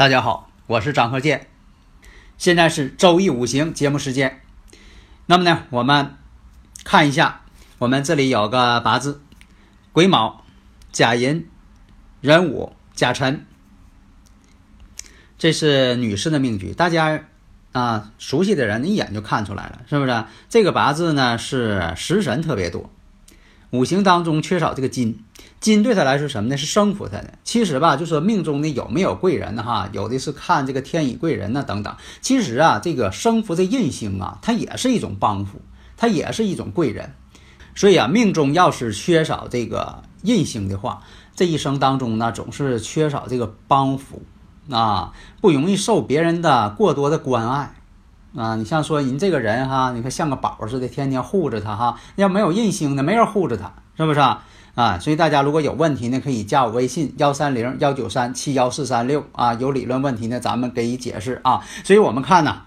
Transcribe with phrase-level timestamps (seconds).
[0.00, 1.48] 大家好，我是张鹤剑，
[2.38, 4.40] 现在是周易五行节目时间。
[5.26, 6.14] 那么呢，我们
[6.84, 7.42] 看一下，
[7.76, 9.20] 我们这里有个八字：
[9.92, 10.42] 癸卯、
[10.90, 11.46] 甲寅、
[12.22, 13.44] 壬午、甲辰。
[15.36, 17.24] 这是女士的命局，大家
[17.72, 20.24] 啊熟悉的人一眼就看出来了，是不是？
[20.48, 22.90] 这个八字呢是食神特别多，
[23.70, 25.24] 五行当中缺少这个金。
[25.60, 26.56] 金对他来说什么呢？
[26.56, 27.34] 是生扶他的。
[27.44, 29.62] 其实吧，就说命中呢有没有贵人呢？
[29.62, 31.94] 哈，有的是看这个天乙贵人呢等等。
[32.20, 35.60] 其实啊，这个生扶这印星啊，它也是一种帮扶，
[35.96, 37.12] 它也是一种贵人。
[37.74, 41.02] 所以啊，命中要是缺少这个印星的话，
[41.36, 44.22] 这一生当中呢，总是缺少这个帮扶
[44.70, 47.74] 啊，不容易受别人的过多的关爱
[48.36, 48.56] 啊。
[48.56, 52.00] 你像说人这个人哈，你看像个宝似的，天天护着他哈。
[52.16, 54.44] 要没有印星的，没人护着他，是不是啊？
[54.76, 61.60] 啊，所以大家如果有问题呢，可以加我微信幺三零幺九三七幺四三六啊，有理论问题呢，咱们给予解释啊。
[61.82, 62.62] 所以我们看呢，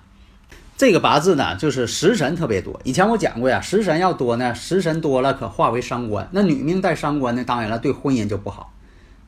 [0.78, 2.80] 这个八字呢，就是食神特别多。
[2.84, 6.28] 以前我讲过呀，食神要多呢，食神多了可化为伤官。
[6.32, 8.74] 那女命带伤官呢，当然了，对婚姻就不好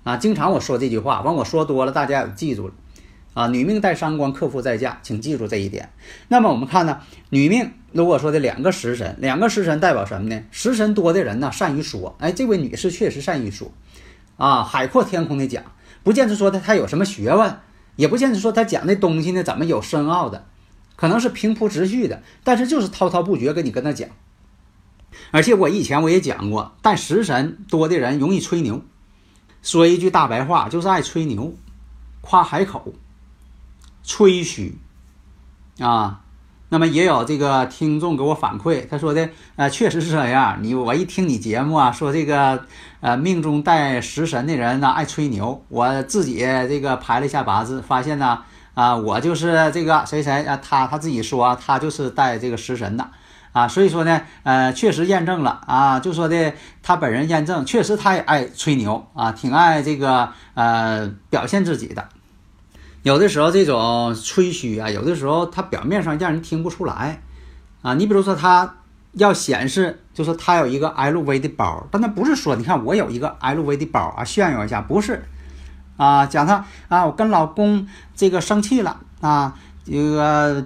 [0.04, 0.18] 啊。
[0.18, 2.74] 经常我说这句话，完我说多了，大家也记住了。
[3.36, 5.90] 啊，女命带伤官，克夫在嫁，请记住这一点。
[6.30, 10.42] 那么我们看呢，女命如果说的两个食神，两个食神代表什么呢？
[10.52, 12.16] 食神多的人呢，善于说。
[12.20, 13.74] 哎，这位女士确实善于说，
[14.38, 15.66] 啊，海阔天空的讲，
[16.02, 17.60] 不见得说她她有什么学问，
[17.98, 20.46] 也不见得说她讲的东西呢怎么有深奥的，
[20.96, 24.08] 可能是平铺直叙的，但是就是滔滔不绝跟你跟她讲。
[25.32, 28.82] 而且我以前我也讲过，带食神多的人容易吹牛，
[29.62, 31.54] 说一句大白话就是爱吹牛，
[32.22, 32.94] 夸海口。
[34.06, 34.78] 吹嘘，
[35.80, 36.22] 啊，
[36.70, 40.60] 那么也有这个听众给我反馈，他说的，呃，确实是这样。
[40.62, 42.66] 你我一听你节目啊，说这个，
[43.02, 45.64] 呃，命中带食神的人呢，爱吹牛。
[45.70, 48.44] 我自己这个排了一下八字，发现呢，
[48.76, 53.10] 啊，我就是这个谁谁啊，他他自己说他就是带这个食神的，
[53.54, 62.10] 啊，所以说呢，呃，确实验证了啊，就说的他本人验证，确实他也爱吹牛啊，挺爱这个呃表现自己的。
[63.06, 67.22] 有的时候这种吹嘘啊，有的时候他表面上让人听不出来，
[67.84, 68.78] 啊，你比如说他
[69.14, 75.24] 要显示，就说他有一个 LV 的包，但他不是说，你看我有一个 LV 的包啊，炫耀一下，不是，
[75.98, 79.56] 啊，讲他啊，我跟老公这个生气了啊，
[79.86, 80.66] 这个。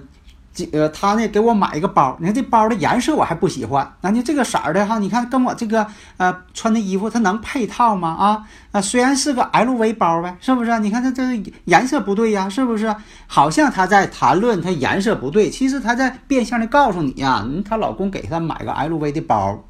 [0.52, 8.08] 这呃，他呢给我买一个包，你看这包的颜色我还不喜欢，那你这个色儿的哈，你看跟我这个呃穿的衣服它能配套吗？
[8.08, 10.76] 啊啊，虽然是个 LV 包呗，是不是？
[10.80, 11.22] 你看它这
[11.66, 12.92] 颜色不对呀，是不是？
[13.28, 19.62] 好像他在谈论它颜色不对，其实他在变相的告诉你呀，她老公给她买个 LV 的包。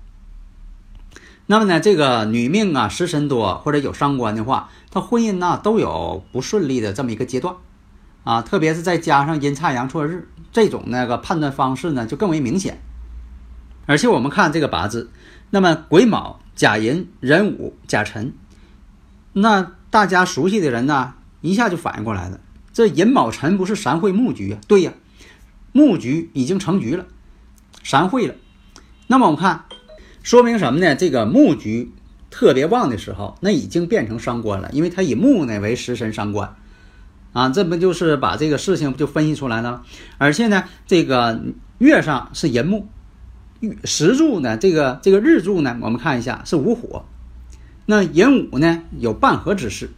[1.44, 7.54] 那么呢，这个女命啊，食神多或者有伤官的话，她婚姻呢都有不顺利的这么一个阶段。
[8.24, 12.80] 啊，特别是再加上阴差阳错日这种那个判断方式呢，就更为明显。
[13.86, 15.10] 而且我们看这个八字，
[15.50, 18.32] 那么癸卯、甲寅、壬午、甲辰，
[19.32, 22.40] 那大家熟悉的人呢，一下就反应过来了。
[22.72, 24.60] 这寅卯辰不是三会木局啊？
[24.68, 24.92] 对呀，
[25.72, 27.06] 木局已经成局了，
[27.82, 28.34] 三会了。
[29.08, 29.64] 那么我们看，
[30.22, 30.94] 说明什么呢？
[30.94, 31.90] 这个木局
[32.30, 36.54] 特别旺的时候，那已经变成伤官了，因为它以木呢为食神伤官。
[37.32, 39.82] 啊，这不就是把这个事情不就分析出来了？
[40.18, 41.40] 而且呢，这个
[41.78, 42.88] 月上是寅木，
[43.84, 47.04] 时柱呢，这个这个日柱呢，我们看一下是午火。
[47.86, 49.90] 那寅午呢有半合之势，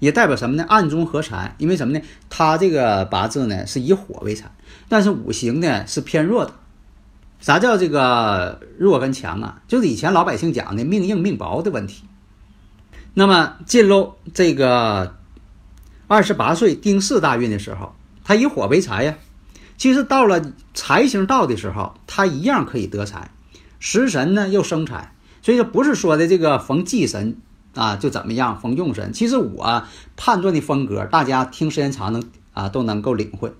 [0.00, 0.66] 也代表什么呢？
[0.68, 1.54] 暗中合财。
[1.56, 2.04] 因为什么呢？
[2.28, 4.50] 他这个八字呢是以火为财，
[4.90, 6.52] 但是五行呢是偏弱的。
[7.40, 9.62] 啥叫这个弱跟强啊？
[9.66, 12.04] 就是以前老百姓讲的命硬命薄的问题。
[13.14, 15.14] 那么进入这个。
[16.12, 19.16] 二十八岁丁巳大运的时候，他以火为财呀。
[19.78, 23.30] 其实到了财星到的时候，他一样可以得财。
[23.80, 27.38] 食神呢又生财，所以说不是说的这个逢忌神
[27.74, 29.14] 啊就怎么样，逢用神。
[29.14, 32.22] 其实我判断的风格，大家听时间长能
[32.52, 33.54] 啊都能够领会。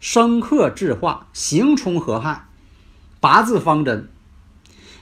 [0.00, 2.48] 生克制化，刑冲合害，
[3.20, 4.08] 八字方针。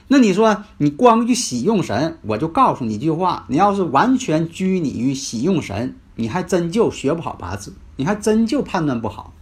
[0.07, 9.33] 那你说你光去喜用神，我就告诉你一句话：你要是完全拘泥于喜用神，你还真就学不好八字，你还真就判断不好。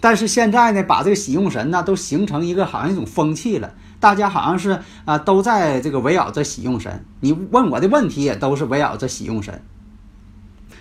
[0.00, 3.72] 但是现在呢，把这个喜用神呢，都形成一个好像一种风气了。
[4.00, 7.04] 大家好像是啊，都在这个围绕着喜用神。
[7.20, 9.62] 你问我的问题也都是围绕着喜用神。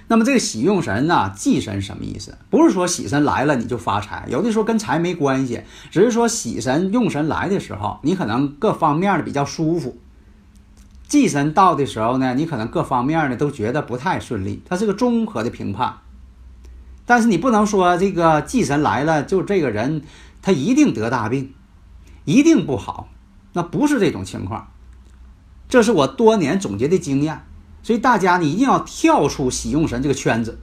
[0.08, 2.36] 那么这个喜用神呢，忌神什么意思？
[2.50, 9.96] 不是说喜神来了你就发财，有的时候跟财没关系，只是说喜神用神来的时候，你可能各方面的比较舒服。
[11.12, 14.64] 忌神到的时候呢，你可能各方面呢都觉得不太顺利。
[14.64, 15.98] 它是个综合的评判。
[17.06, 20.04] 但是你不能说这个忌神来了，就这个人
[20.42, 21.54] 他一定得大病，
[22.24, 23.10] 一定不好，
[23.52, 24.72] 那不是这种情况。
[25.68, 27.44] 这是我多年总结的经验，
[27.84, 30.62] 所以大家你一定要跳出喜用神这个圈子。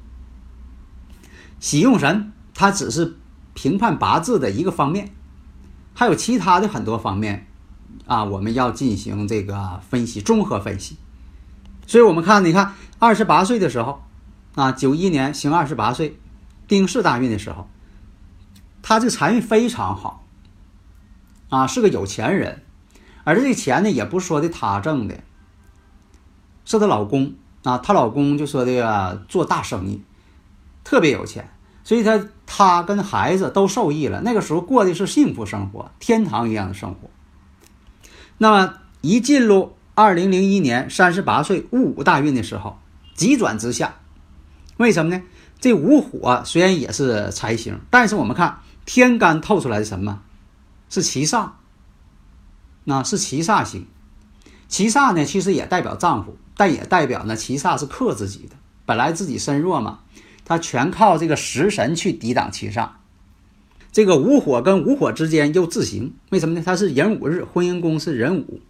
[1.61, 3.19] 喜用神它只是
[3.53, 5.11] 评判八字的一个方面，
[5.93, 7.48] 还有其他的很多方面
[8.09, 10.97] 啊，我们要进行这个分析，综合分析。
[11.87, 14.03] 所以我们看，你看二十八岁的时候
[14.57, 16.19] 啊，九一年行二十八岁。
[16.67, 17.67] 丁巳大运的时候，
[18.83, 20.27] 他这财运非常好，
[21.49, 22.63] 啊，是个有钱人，
[23.25, 25.21] 而这个钱呢，也不说的他挣的，
[26.67, 27.33] 是她老公
[27.63, 30.03] 啊，她老公就说这个做大生意，
[30.85, 31.49] 特别有钱，
[31.85, 34.21] 所以她她跟孩子都受益了。
[34.21, 37.09] 那个时候过的是幸福生活，天堂一样的生活。
[38.39, 42.79] 那么一进入二零零一年三十八岁戊午大运的时候，
[43.15, 43.97] 急转直下，
[44.77, 45.23] 为什么呢？
[45.61, 50.23] 这午火虽然也是财星，但是我们看天干透出来的什么？
[50.89, 51.51] 是七煞，
[52.85, 53.87] 那是七煞星。
[54.69, 58.55] 七煞呢，其实也代表丈夫，但也代表呢，七煞是克自己的。
[58.87, 59.99] 本来自己身弱嘛，
[60.45, 62.89] 他全靠这个食神去抵挡七煞。
[63.93, 66.63] 这个午火跟午火之间又自刑，为什么呢？
[66.65, 68.61] 它是壬午日，婚姻宫是壬午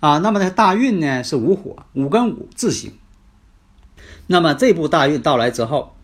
[0.00, 0.18] 啊。
[0.18, 2.92] 那么呢，大运呢是午火，午跟午自刑。
[4.26, 5.94] 那么这部大运到来之后。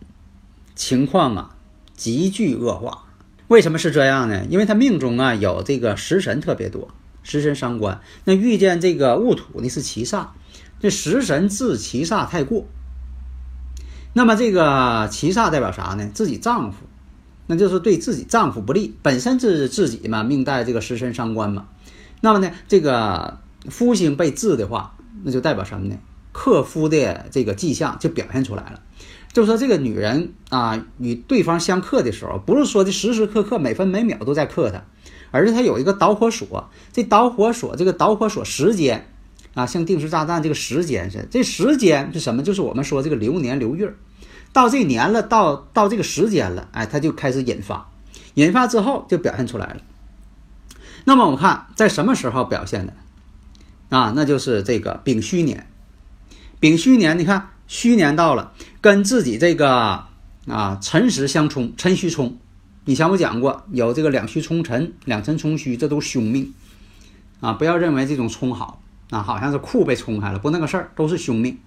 [0.75, 1.55] 情况啊，
[1.93, 3.03] 急剧恶化。
[3.49, 4.45] 为什么是这样呢？
[4.49, 6.87] 因为他命中啊有这个食神特别多，
[7.21, 7.99] 食神伤官。
[8.23, 10.27] 那遇见这个戊土呢是七煞，
[10.79, 12.65] 这食神自七煞太过。
[14.13, 16.09] 那么这个七煞代表啥呢？
[16.13, 16.77] 自己丈夫，
[17.51, 18.93] 那就是对自己丈夫不利。
[19.01, 21.65] 本身是自己嘛，命带这个食神伤官嘛。
[22.21, 25.97] 那么呢，这个夫星被制的话，那就代表什么呢？
[26.31, 28.81] 克夫的这个迹象就表现出来了。
[29.33, 34.83] 就说这个女人啊，与对方相克的时候，不是说的时时刻刻、每分每秒都在克他，
[35.31, 36.69] 而是他有一个导火索。
[36.93, 39.07] 这导火索，这个导火索时间
[39.55, 42.43] 啊，像定时炸弹这个时间是，这时间是什么？
[42.43, 43.93] 就是我们说这个流年流月，
[44.51, 47.89] 到这年了，到到这个时间了，哎，它就开始引发，
[48.33, 49.77] 引发之后就表现出来了。
[51.05, 52.93] 那么我们看在什么时候表现的
[53.89, 54.13] 啊？
[54.15, 55.67] 那就是这个丙戌年，
[56.59, 57.49] 丙戌年，你看。
[57.69, 58.51] 戌年到了，
[58.81, 60.05] 跟自己这个
[60.47, 62.35] 啊辰时相冲，辰戌冲。
[62.85, 66.51] 以前我讲过，有这个两戌冲辰，两辰冲戌，这都凶命
[67.41, 67.53] 啊！
[67.53, 68.81] 不要认为这种冲好
[69.11, 71.59] 啊，好像是库被冲开了，不那个事儿，都是凶命。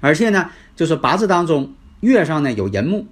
[0.00, 3.06] 而且呢，就是八字当中月上呢有寅木，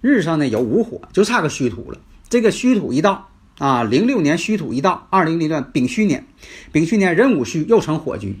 [0.00, 1.98] 日上呢有午火，就差个戌土了。
[2.28, 3.28] 这个戌土一到
[3.58, 6.26] 啊，零六年戌土一到，二零零年丙戌年，
[6.72, 8.40] 丙戌年壬午戌又成火局。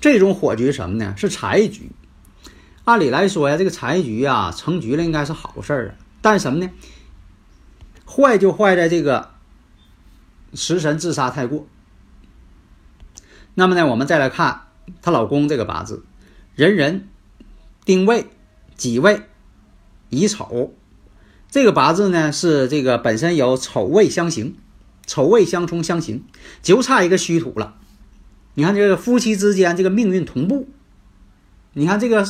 [0.00, 1.14] 这种火局什么呢？
[1.16, 1.90] 是财局。
[2.84, 5.94] 按理来说呀，这个财局啊成局了应该是好事儿啊。
[6.20, 6.70] 但什么呢？
[8.06, 9.30] 坏就坏在这个
[10.52, 11.66] 食神自杀太过。
[13.54, 14.63] 那么呢，我们再来看
[15.02, 16.04] 她老公这个八字：
[16.54, 17.08] 壬壬、
[17.84, 18.26] 丁未、
[18.76, 19.22] 己未、
[20.10, 20.74] 乙丑。
[21.50, 24.56] 这个八字呢是这个本身有丑未相刑，
[25.06, 26.24] 丑未相冲相刑，
[26.62, 27.76] 就差一个虚土了。
[28.54, 30.68] 你看这个夫妻之间这个命运同步，
[31.74, 32.26] 你看这个，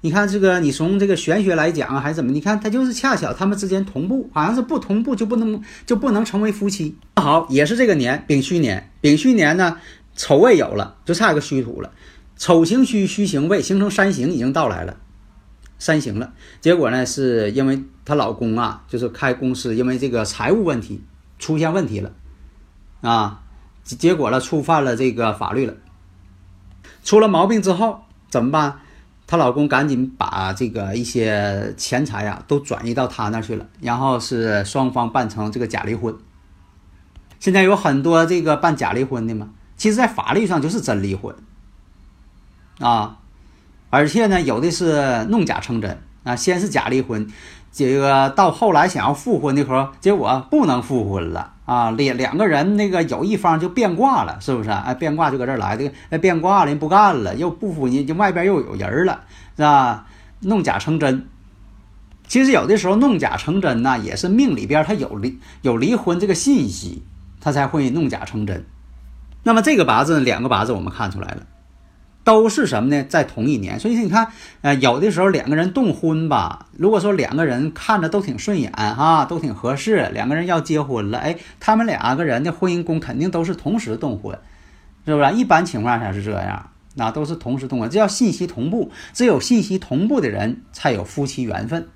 [0.00, 2.30] 你看这个，你从这个玄学来讲还是怎么？
[2.32, 6.96] 你看他就是恰巧他们之间同步，好像是不同步就不能就不能成为夫妻。
[7.16, 9.76] 好，也是这个年丙戌年，丙戌年呢
[10.18, 11.90] 丑未有了，就差一个戌土了，
[12.36, 14.98] 丑行戌，戌行未，形成三行已经到来了，
[15.78, 16.34] 三行了。
[16.60, 21.02] 结果呢，是因为她老公啊，就是开公司，因为这个财务问题
[21.38, 22.12] 出现问题了，
[23.00, 23.44] 啊。
[23.84, 25.72] 结果了，触犯了这个法律了，
[27.04, 28.80] 出了毛病之后怎么办？
[29.26, 36.14] 她老公赶紧把这个一些钱财呀都转移到她那去了，然后是双方办成这个假离婚。
[37.38, 41.34] 现在有很多这个办假离婚的嘛，其实在法律上就是真离婚
[42.80, 43.18] 啊，
[43.88, 47.26] 而且呢有的是弄假成真啊，先是假离婚，
[47.72, 54.70] 这个到后来想要复婚的时候，结果不能复婚了啊，两两个人那个有一方就变卦了，是不是？
[54.70, 59.20] 哎，变卦就搁这儿来的，哎，变卦了，人不干了，又不服，你就外边又有人了，
[59.56, 60.06] 是吧？
[60.40, 61.26] 弄假成真。
[62.26, 67.02] 其实有的时候弄假成真呢，也是命里边他有离有离婚这个信息，
[67.40, 68.66] 他才会弄假成真。
[69.48, 71.46] 那么这个八字两个八字我们看出来了。
[72.22, 73.02] 都是什么呢？
[73.08, 74.28] 在同一年，所以说你看，
[74.60, 84.38] 呃，有的时候两个人动婚吧，如果说两个人看着都挺顺眼哈，都挺合适，两个人要结婚了，哎，他们两个人的婚姻宫肯定都是同时动婚，
[85.06, 85.32] 是不是？
[85.32, 91.88] 一般情况下是这样，那都是同时动婚，这叫信息同步，只有信息同步的人才有夫妻缘分。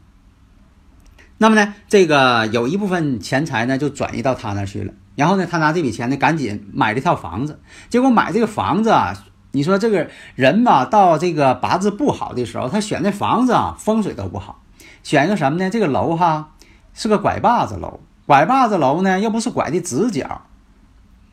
[1.37, 9.15] 那么呢，这个有一部分钱财呢就转移到他那去了，然后呢，他拿这笔钱呢赶紧买了一套房子，结果买这个房子啊。
[9.55, 14.63] 你说这个人吧，到这个八字不好的时候，他选的房子啊，风水都不好。
[15.03, 15.69] 选一个什么呢？
[15.69, 16.53] 这个楼哈
[16.95, 20.41] 是个拐把子楼，拐把子楼呢又不是拐的直角，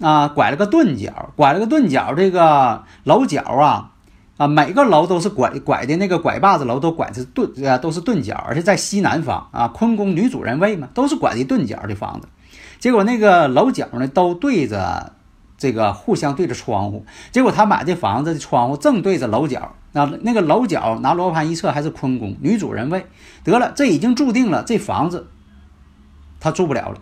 [0.01, 2.13] 啊，拐了个钝角，拐了个钝角。
[2.13, 3.91] 这个楼角啊，
[4.35, 12.27] 啊，每个楼都是拐拐的那个拐把子楼都拐的钝啊，都是钝角，而且在西南方啊，坤宫女主人位嘛，都是拐的钝角的房子。
[12.79, 15.13] 结果那个楼角呢，都对着。
[15.61, 23.05] 这个互相对着窗户，结果他买这房子的窗户正对着楼角，那那个楼角拿罗盘一测还是坤宫女主人位，
[23.43, 25.27] 得了，这已经注定了这房子
[26.39, 27.01] 他住不了了。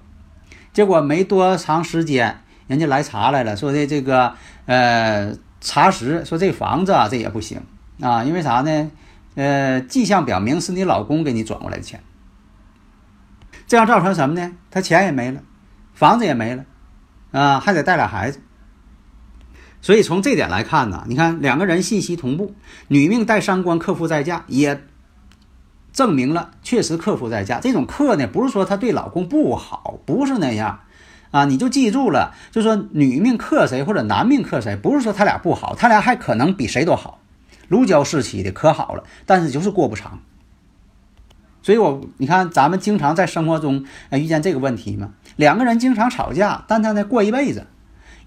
[0.73, 4.33] 结果没多长时间，人家来查来了，说的这个
[4.65, 7.61] 呃查实说这房子啊这也不行
[8.01, 8.91] 啊，因为啥呢？
[9.35, 12.01] 呃，迹象表明是你老公给你转过来的钱，
[13.67, 14.51] 这样造成什么呢？
[14.71, 15.39] 他钱也没了，
[15.97, 16.63] 房子也没了，
[17.31, 18.39] 啊，还得带俩孩子。
[19.81, 22.53] 所以从这点来看呢，你看两个人信息同步，
[22.87, 24.83] 女命带伤官克夫在嫁，也
[25.91, 27.59] 证明了确实克夫在嫁。
[27.59, 30.81] 这种克呢，不是说她对老公不好，不是那样
[31.31, 31.45] 啊。
[31.45, 37.17] 你就记住了，就说女命克谁或者男命克谁，不是说他俩不好，他俩还可能比谁都好，
[37.67, 40.19] 如胶似漆的可好了，但是就是过不长。
[41.61, 47.67] 所以我你看咱们经常在生活中啊遇见这个问题嘛，两个人经常吵架，但他呢过一辈子。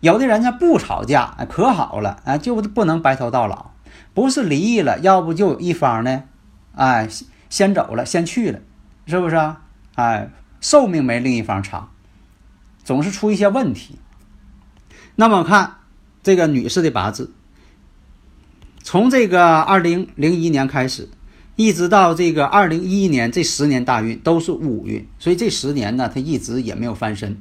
[0.00, 3.72] 有的人家不吵架，可好了，哎，就不能白头到老，
[4.14, 6.22] 不是离异了，要不就一方呢，
[6.74, 7.06] 哎，
[7.50, 8.60] 先走了，先去了，
[9.06, 9.60] 是不是啊？
[9.96, 11.90] 哎，寿命没另一方长，
[12.82, 13.98] 总是出一些问题。
[15.16, 15.74] 那么看
[16.22, 17.34] 这个女士的八字，
[18.82, 21.10] 从这个二零零一年开始，
[21.60, 27.36] 一直到这个二零一一年这十年大运都是五运，所以这十年呢，她一直也没有翻身。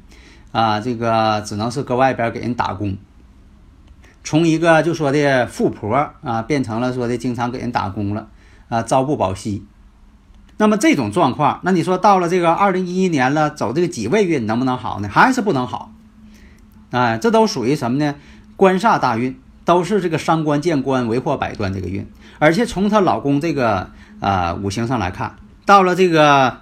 [0.51, 2.97] 啊，这个只能是搁外边给人打工，
[4.21, 8.27] 从一个就说的富婆啊，变成了说的经常给人打工了
[8.67, 9.63] 啊，朝不保夕。
[10.57, 15.07] 那么这种状况，那你说到了这个二零一一年了，走这个己未运能不能好呢？
[15.07, 15.93] 还是不能好？
[16.91, 18.15] 哎，这都属于什么呢？
[18.57, 22.05] 官煞大运，都是这个伤官见官为祸百端这个运。
[22.39, 25.35] 而且从她老公这个啊五行上来看，
[25.65, 26.61] 到了这个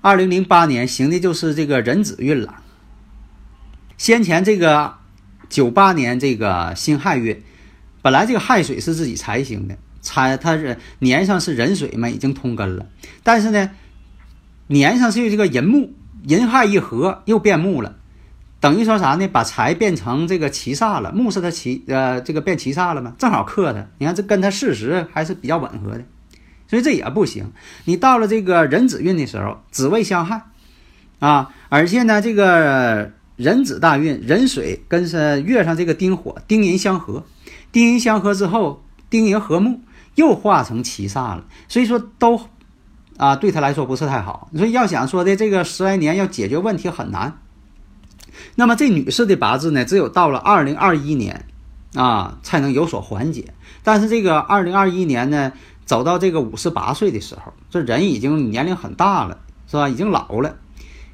[0.00, 2.56] 二零零八年行的就是这个壬子运了。
[3.96, 4.94] 先前这个
[5.48, 7.42] 九八年这个辛亥月，
[8.00, 12.86] 本来这个亥水是自己财星的，财它是年上是壬水嘛，已经通根了。
[13.24, 13.70] 但是呢，
[14.68, 15.92] 年上是这个寅木，
[16.24, 17.96] 寅亥一合又变木了，
[18.60, 19.26] 等于说啥呢？
[19.26, 23.84] 把财变成这个七煞了，木是它七呃这个变七煞了嘛，正好克它。
[23.98, 26.04] 你看这跟它事实还是比较吻合的，
[26.68, 27.50] 所以这也不行。
[27.86, 30.42] 你到了这个壬子运的时候，子未相害
[31.18, 33.10] 啊，而且呢这个。
[33.40, 37.22] 壬子大运，壬水跟是月上这个丁火，丁寅相合，
[37.70, 39.80] 丁寅相合之后，丁寅合木
[40.16, 42.40] 又化成七煞了，所以说都
[43.16, 44.48] 啊对他来说不是太好。
[44.50, 47.38] 你说要想说的这个十来年要解决问题很难。
[48.56, 51.46] 那么这女士的八字呢，只有到了二零二一年
[51.94, 53.54] 啊才能有所缓解。
[53.84, 55.52] 但是这个二零二一年呢，
[55.88, 59.88] 走到这个五十八岁的时候，这人已经年龄很大了，是吧？
[59.88, 60.54] 已经老了。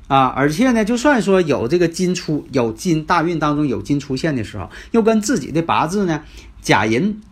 [0.09, 6.23] 啊，而且呢，就算说有这个金出，有金大运当中有金出现的时候，又跟自己的八字呢，
[6.61, 7.23] 甲寅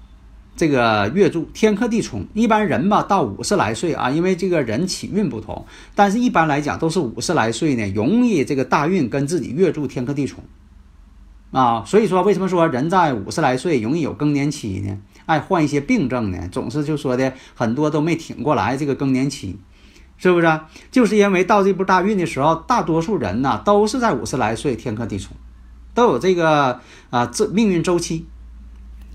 [0.56, 10.44] 这个月柱天克地冲，一般人吧到五十来岁啊，因为这个人起运不同，但是一般来讲都是五十来岁呢，容易这个大运跟自己月柱天克地冲
[11.50, 14.96] 啊，所以说为什么说人在五十来岁容易有更年期呢？
[15.32, 16.48] 爱患一些病症呢？
[16.52, 19.58] 总是就说的很多都没挺过来这个更年期。
[20.18, 20.60] 是不是？
[20.92, 25.36] 就是因为到这步大运的时候，大多数人呢都是在五十来岁，天克地冲，
[25.94, 28.24] 都有这个啊这命运周期。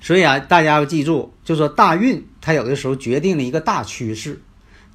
[0.01, 4.41] 所以啊，大家要记住，就说大运它有的时候决定了一个大趋势，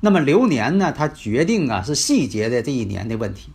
[0.01, 3.51] 那么流年呢，它决定啊是细节的这一年的问题。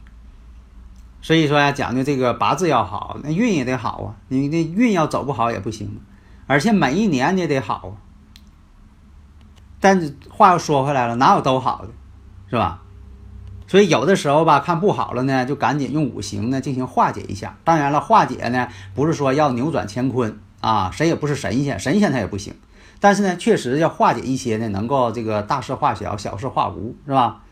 [1.22, 4.16] 所以说呀，讲究这个八字要好，那运也得好啊。
[4.30, 6.00] 你那运要走不好也不行，
[6.48, 7.98] 而且每一年也得好。
[9.80, 11.90] 但是话又说回来了，哪有都好的，
[12.50, 12.82] 是吧？
[13.68, 17.58] 所以有的时候吧，看不好了呢，就赶紧用五行呢进行化解一下。
[17.64, 22.56] 当然了，化解呢不是说要扭转乾坤啊，谁也不是神仙，神仙他也不行。
[23.00, 27.44] 但是呢，确实要化解一些呢，能够这个大事化小，小事化无，是吧？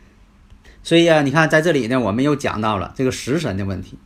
[0.82, 4.00] 所以啊，你看在这里呢，我们又讲到了这个食神的问题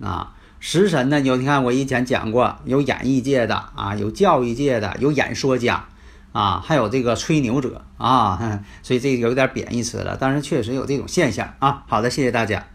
[0.00, 0.34] 啊。
[0.60, 5.88] 食神呢，有你看我以前讲过，有演艺界的啊，有教育界的，有演说家
[6.32, 8.62] 啊，还有这个吹牛者啊。
[8.82, 11.84] 所以这有点贬义词了，但是确实有这种现象啊。
[11.86, 12.66] 好的，谢谢大家。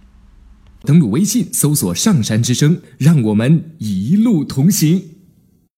[0.85, 5.12] 登录微信搜索“上山之声”，让我们一路同行。